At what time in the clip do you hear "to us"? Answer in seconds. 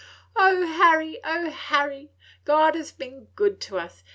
3.61-4.03